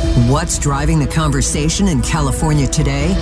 [0.00, 3.12] What's driving the conversation in California today?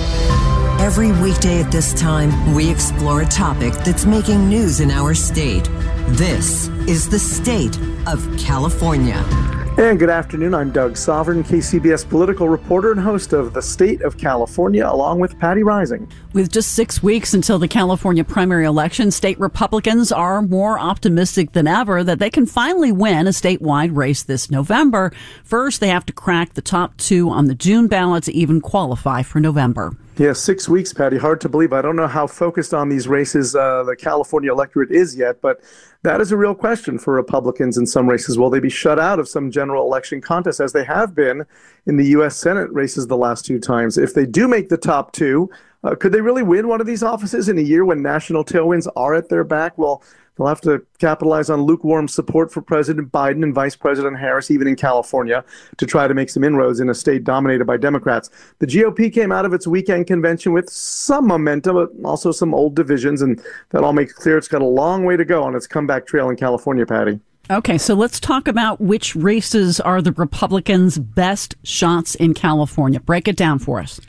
[0.79, 5.69] Every weekday at this time, we explore a topic that's making news in our state.
[6.07, 9.58] This is the state of California.
[9.79, 10.53] And good afternoon.
[10.53, 15.39] I'm Doug Sovern, KCBS political reporter and host of The State of California, along with
[15.39, 16.11] Patti Reisin.
[16.33, 21.65] With just six weeks until the California primary election, state Republicans are more optimistic than
[21.65, 25.13] ever that they can finally win a statewide race this November.
[25.45, 29.23] First, they have to crack the top two on the June ballot to even qualify
[29.23, 29.95] for November.
[30.19, 31.17] Yeah, six weeks, Patti.
[31.17, 31.71] Hard to believe.
[31.71, 35.61] I don't know how focused on these races uh, the California electorate is yet, but
[36.01, 38.37] that is a real question for Republicans in some races.
[38.37, 41.45] Will they be shut out of some general election contest, as they have been
[41.85, 42.35] in the U.S.
[42.35, 43.97] Senate races the last two times?
[43.97, 45.49] If they do make the top two,
[45.85, 48.89] uh, could they really win one of these offices in a year when national tailwinds
[48.97, 49.77] are at their back?
[49.77, 50.03] Well,
[50.39, 54.69] They'll have to capitalize on lukewarm support for President Biden and Vice President Harris, even
[54.69, 55.43] in California,
[55.75, 58.29] to try to make some inroads in a state dominated by Democrats.
[58.59, 62.73] The GOP came out of its weekend convention with some momentum, but also some old
[62.73, 65.67] divisions, and that all makes clear it's got a long way to go on its
[65.67, 67.19] comeback trail in California, Patti.
[67.51, 73.01] Okay, so let's talk about which races are the Republicans' best shots in California.
[73.01, 73.99] Break it down for us.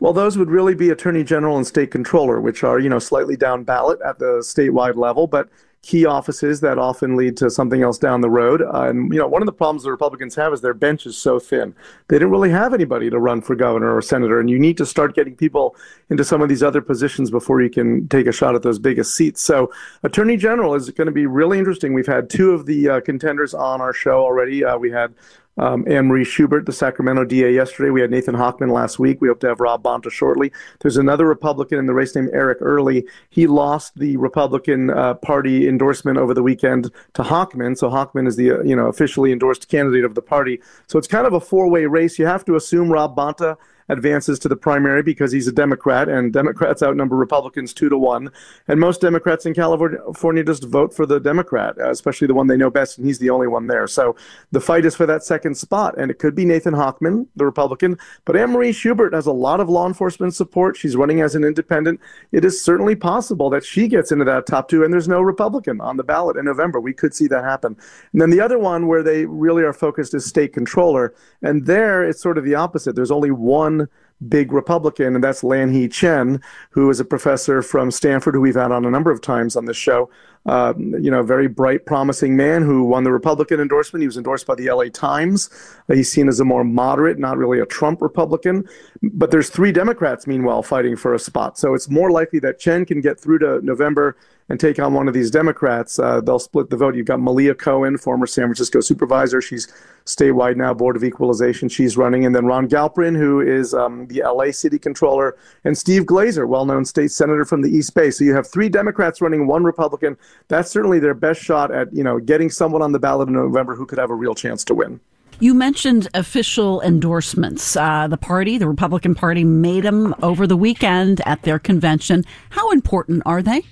[0.00, 3.36] Well, those would really be attorney general and state controller, which are, you know, slightly
[3.36, 5.48] down ballot at the statewide level, but
[5.86, 8.60] key offices that often lead to something else down the road.
[8.60, 11.16] Uh, and, you know, one of the problems the Republicans have is their bench is
[11.16, 11.74] so thin.
[12.08, 14.40] They didn't really have anybody to run for governor or senator.
[14.40, 15.76] And you need to start getting people
[16.10, 19.14] into some of these other positions before you can take a shot at those biggest
[19.14, 19.40] seats.
[19.42, 21.94] So, attorney general is going to be really interesting.
[21.94, 24.64] We've had two of the uh, contenders on our show already.
[24.64, 25.14] Uh, we had
[25.58, 27.90] um, Anne Marie Schubert, the Sacramento DA, yesterday.
[27.90, 29.20] We had Nathan Hochman last week.
[29.20, 30.52] We hope to have Rob Bonta shortly.
[30.80, 33.06] There's another Republican in the race named Eric Early.
[33.30, 37.76] He lost the Republican uh, Party endorsement over the weekend to Hochman.
[37.76, 40.60] So Hochman is the uh, you know officially endorsed candidate of the party.
[40.86, 42.18] So it's kind of a four way race.
[42.18, 43.56] You have to assume Rob Bonta
[43.88, 48.30] advances to the primary because he's a Democrat, and Democrats outnumber Republicans two to one.
[48.68, 52.56] And most Democrats in California just vote for the Democrat, uh, especially the one they
[52.56, 53.86] know best, and he's the only one there.
[53.86, 54.16] So
[54.52, 57.98] the fight is for that second spot, and it could be Nathan Hochman, the Republican,
[58.24, 60.76] but Anne Marie Schubert has a lot of law enforcement support.
[60.76, 62.00] She's running as an independent.
[62.32, 65.80] It is certainly possible that she gets into that top two, and there's no Republican
[65.80, 66.80] on the ballot in November.
[66.80, 67.76] We could see that happen.
[68.12, 72.02] And then the other one where they really are focused is state controller, and there
[72.02, 72.96] it's sort of the opposite.
[72.96, 73.88] There's only one one
[74.28, 76.40] big Republican, and that's Lanhee Chen,
[76.70, 79.66] who is a professor from Stanford, who we've had on a number of times on
[79.66, 80.10] this show.
[80.46, 84.00] Uh, you know, very bright, promising man who won the Republican endorsement.
[84.00, 85.50] He was endorsed by the LA Times.
[85.88, 88.64] He's seen as a more moderate, not really a Trump Republican.
[89.02, 91.58] But there's three Democrats, meanwhile, fighting for a spot.
[91.58, 94.16] So it's more likely that Chen can get through to November
[94.48, 95.98] and take on one of these Democrats.
[95.98, 96.94] Uh, they'll split the vote.
[96.94, 99.40] You've got Malia Cohen, former San Francisco supervisor.
[99.40, 99.66] She's
[100.04, 101.68] statewide now, Board of Equalization.
[101.68, 102.24] She's running.
[102.24, 106.66] And then Ron Galperin, who is um, the LA city controller, and Steve Glazer, well
[106.66, 108.10] known state senator from the East Bay.
[108.10, 110.16] So you have three Democrats running, one Republican.
[110.48, 113.74] That's certainly their best shot at you know getting someone on the ballot in November
[113.74, 115.00] who could have a real chance to win.
[115.38, 117.76] You mentioned official endorsements.
[117.76, 122.24] Uh, the party, the Republican Party, made them over the weekend at their convention.
[122.50, 123.62] How important are they?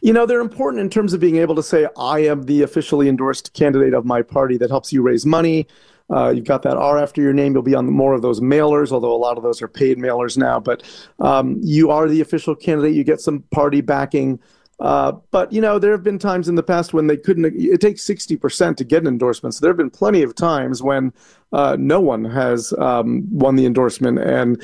[0.00, 3.08] You know, they're important in terms of being able to say, I am the officially
[3.08, 5.68] endorsed candidate of my party that helps you raise money.
[6.12, 7.54] Uh, you've got that R after your name.
[7.54, 10.36] You'll be on more of those mailers, although a lot of those are paid mailers
[10.36, 10.60] now.
[10.60, 10.82] But
[11.18, 12.94] um, you are the official candidate.
[12.94, 14.38] You get some party backing.
[14.82, 17.44] Uh, but you know, there have been times in the past when they couldn't.
[17.56, 19.54] It takes sixty percent to get an endorsement.
[19.54, 21.12] So there have been plenty of times when
[21.52, 24.60] uh, no one has um, won the endorsement, and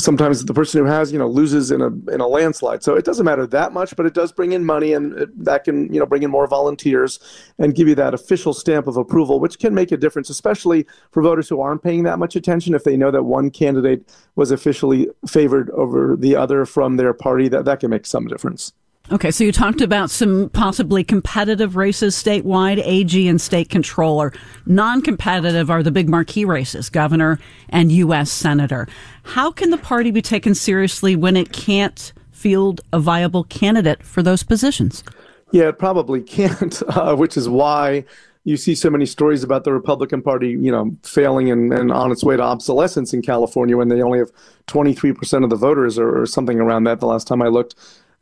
[0.00, 2.82] sometimes the person who has, you know, loses in a in a landslide.
[2.82, 5.62] So it doesn't matter that much, but it does bring in money, and it, that
[5.62, 7.20] can you know bring in more volunteers
[7.60, 11.22] and give you that official stamp of approval, which can make a difference, especially for
[11.22, 12.74] voters who aren't paying that much attention.
[12.74, 17.46] If they know that one candidate was officially favored over the other from their party,
[17.50, 18.72] that that can make some difference.
[19.12, 24.32] Okay, so you talked about some possibly competitive races statewide, AG and state controller.
[24.64, 27.38] Non competitive are the big marquee races, governor
[27.68, 28.30] and U.S.
[28.32, 28.88] senator.
[29.24, 34.22] How can the party be taken seriously when it can't field a viable candidate for
[34.22, 35.04] those positions?
[35.50, 38.06] Yeah, it probably can't, uh, which is why
[38.44, 42.10] you see so many stories about the Republican Party, you know, failing and, and on
[42.10, 44.32] its way to obsolescence in California when they only have
[44.68, 47.74] 23% of the voters or, or something around that the last time I looked.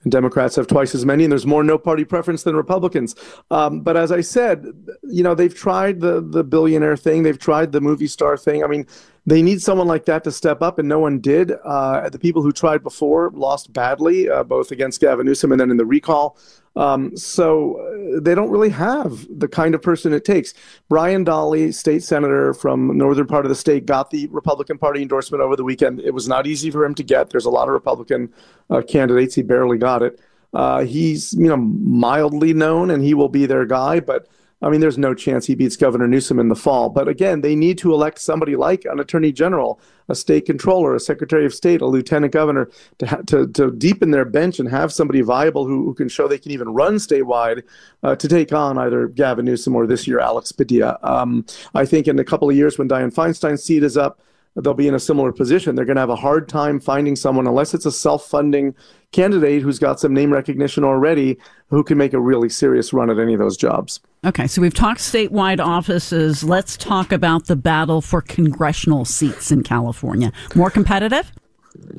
[0.02, 3.14] And Democrats have twice as many, and there's more no party preference than Republicans.
[3.50, 4.66] Um, but as I said,
[5.02, 8.64] you know, they've tried the the billionaire thing, they've tried the movie star thing.
[8.64, 8.86] I mean,
[9.26, 11.52] they need someone like that to step up, and no one did.
[11.64, 15.70] Uh, the people who tried before lost badly, uh, both against Gavin Newsom and then
[15.70, 16.38] in the recall.
[16.76, 17.76] Um, so
[18.16, 20.54] uh, they don't really have the kind of person it takes.
[20.88, 25.42] Brian Dahle, state senator from northern part of the state, got the Republican Party endorsement
[25.42, 26.00] over the weekend.
[26.00, 27.30] It was not easy for him to get.
[27.30, 28.32] There's a lot of Republican
[28.70, 29.34] uh, candidates.
[29.34, 30.20] He barely got it.
[30.52, 34.26] Uh, he's you know mildly known, and he will be their guy, but
[34.62, 36.90] I mean, there's no chance he beats Governor Newsom in the fall.
[36.90, 41.00] But again, they need to elect somebody like an attorney general, a state controller, a
[41.00, 42.68] secretary of state, a lieutenant governor
[42.98, 46.28] to, ha- to, to deepen their bench and have somebody viable who, who can show
[46.28, 47.62] they can even run statewide
[48.02, 50.98] uh, to take on either Gavin Newsom or this year Alex Padilla.
[51.02, 54.20] Um, I think in a couple of years when Dianne Feinstein's seat is up,
[54.56, 55.74] they'll be in a similar position.
[55.74, 58.74] They're going to have a hard time finding someone unless it's a self-funding
[59.12, 61.38] candidate who's got some name recognition already
[61.68, 64.00] who can make a really serious run at any of those jobs.
[64.24, 66.44] Okay, so we've talked statewide offices.
[66.44, 70.32] Let's talk about the battle for congressional seats in California.
[70.54, 71.32] More competitive?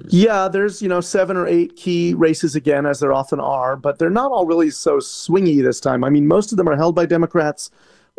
[0.10, 3.98] Yeah, there's, you know, seven or eight key races again, as there often are, but
[3.98, 6.04] they're not all really so swingy this time.
[6.04, 7.72] I mean, most of them are held by Democrats.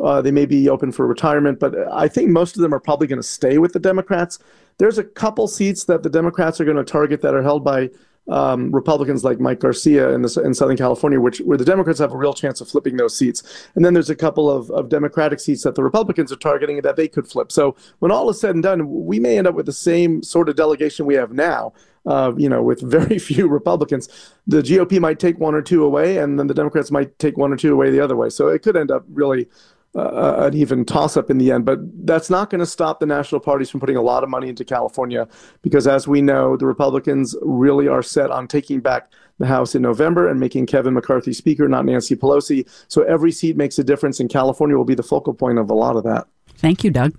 [0.02, 3.06] Uh, they may be open for retirement, but I think most of them are probably
[3.06, 4.38] going to stay with the Democrats.
[4.78, 7.90] There's a couple seats that the Democrats are going to target that are held by
[8.28, 12.12] um, Republicans like Mike Garcia in, the, in Southern California, which where the Democrats have
[12.12, 13.68] a real chance of flipping those seats.
[13.74, 16.96] And then there's a couple of, of Democratic seats that the Republicans are targeting that
[16.96, 17.50] they could flip.
[17.50, 20.48] So when all is said and done, we may end up with the same sort
[20.48, 21.72] of delegation we have now.
[22.04, 24.08] Uh, you know, with very few Republicans,
[24.46, 27.52] the GOP might take one or two away, and then the Democrats might take one
[27.52, 28.28] or two away the other way.
[28.28, 29.48] So it could end up really
[29.94, 31.64] uh, an even toss up in the end.
[31.64, 34.48] But that's not going to stop the national parties from putting a lot of money
[34.48, 35.28] into California
[35.62, 39.82] because, as we know, the Republicans really are set on taking back the House in
[39.82, 42.68] November and making Kevin McCarthy Speaker, not Nancy Pelosi.
[42.88, 45.74] So every seat makes a difference, and California will be the focal point of a
[45.74, 46.26] lot of that.
[46.56, 47.14] Thank you, Doug.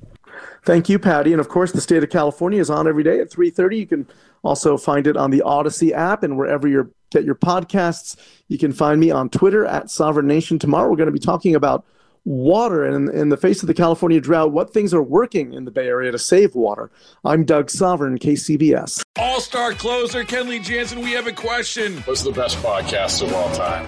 [0.66, 1.32] Thank you, Patti.
[1.32, 3.78] And of course, the state of California is on every day at 3:30.
[3.78, 4.08] You can
[4.44, 8.16] also find it on the Odyssey app and wherever you get your podcasts.
[8.48, 10.60] You can find me on Twitter at SovernNation.
[10.60, 11.86] Tomorrow, we're going to be talking about
[12.26, 15.66] water and in, in the face of the California drought, what things are working in
[15.66, 16.92] the Bay Area to save water.
[17.24, 19.02] I'm Doug Sovern, KCBS.
[19.18, 21.98] All star closer Kenley Jansen, we have a question.
[22.02, 23.88] What's the best podcast of all time?